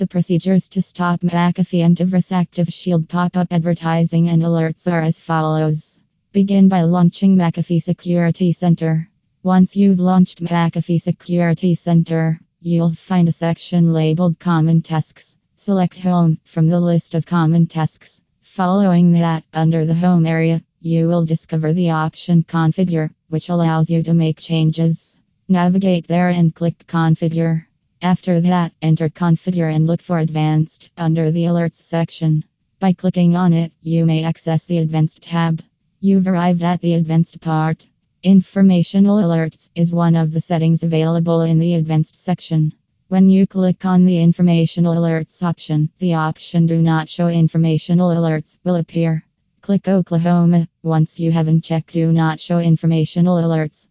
The 0.00 0.06
procedures 0.06 0.66
to 0.68 0.80
stop 0.80 1.20
McAfee 1.20 1.84
and 1.84 1.94
Antivirus 1.94 2.32
Active 2.32 2.72
Shield 2.72 3.06
pop 3.06 3.36
up 3.36 3.48
advertising 3.50 4.30
and 4.30 4.40
alerts 4.40 4.90
are 4.90 5.02
as 5.02 5.18
follows. 5.18 6.00
Begin 6.32 6.70
by 6.70 6.80
launching 6.84 7.36
McAfee 7.36 7.82
Security 7.82 8.54
Center. 8.54 9.10
Once 9.42 9.76
you've 9.76 10.00
launched 10.00 10.42
McAfee 10.42 11.02
Security 11.02 11.74
Center, 11.74 12.40
you'll 12.62 12.94
find 12.94 13.28
a 13.28 13.32
section 13.32 13.92
labeled 13.92 14.38
Common 14.38 14.80
Tasks. 14.80 15.36
Select 15.56 15.98
Home 15.98 16.38
from 16.44 16.68
the 16.68 16.80
list 16.80 17.14
of 17.14 17.26
common 17.26 17.66
tasks. 17.66 18.22
Following 18.40 19.12
that, 19.12 19.44
under 19.52 19.84
the 19.84 19.92
Home 19.96 20.24
area, 20.24 20.62
you 20.80 21.08
will 21.08 21.26
discover 21.26 21.74
the 21.74 21.90
option 21.90 22.42
Configure, 22.42 23.10
which 23.28 23.50
allows 23.50 23.90
you 23.90 24.02
to 24.04 24.14
make 24.14 24.40
changes. 24.40 25.18
Navigate 25.46 26.08
there 26.08 26.30
and 26.30 26.54
click 26.54 26.86
Configure. 26.86 27.66
After 28.02 28.40
that, 28.40 28.72
enter 28.80 29.08
Configure 29.08 29.74
and 29.74 29.86
look 29.86 30.00
for 30.00 30.18
Advanced 30.18 30.90
under 30.96 31.30
the 31.30 31.44
Alerts 31.44 31.82
section. 31.82 32.44
By 32.78 32.94
clicking 32.94 33.36
on 33.36 33.52
it, 33.52 33.72
you 33.82 34.06
may 34.06 34.24
access 34.24 34.64
the 34.66 34.78
Advanced 34.78 35.22
tab. 35.22 35.62
You've 36.00 36.26
arrived 36.26 36.62
at 36.62 36.80
the 36.80 36.94
Advanced 36.94 37.40
part. 37.40 37.86
Informational 38.22 39.16
alerts 39.16 39.70
is 39.74 39.92
one 39.92 40.14
of 40.14 40.32
the 40.32 40.40
settings 40.42 40.82
available 40.82 41.40
in 41.40 41.58
the 41.58 41.74
advanced 41.74 42.18
section. 42.18 42.72
When 43.08 43.30
you 43.30 43.46
click 43.46 43.86
on 43.86 44.04
the 44.04 44.20
informational 44.20 44.94
alerts 44.94 45.42
option, 45.42 45.88
the 45.98 46.14
option 46.14 46.66
do 46.66 46.82
not 46.82 47.08
show 47.08 47.28
informational 47.28 48.10
alerts 48.10 48.58
will 48.62 48.76
appear. 48.76 49.24
Click 49.62 49.88
Oklahoma. 49.88 50.68
Once 50.82 51.18
you 51.18 51.32
have 51.32 51.48
unchecked 51.48 51.92
do 51.92 52.12
not 52.12 52.40
show 52.40 52.58
informational 52.58 53.36
alerts, 53.36 53.86